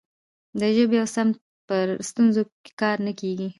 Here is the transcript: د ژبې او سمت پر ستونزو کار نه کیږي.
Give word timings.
د 0.59 0.61
ژبې 0.75 0.97
او 1.03 1.07
سمت 1.15 1.35
پر 1.67 1.85
ستونزو 2.09 2.41
کار 2.81 2.97
نه 3.07 3.13
کیږي. 3.19 3.47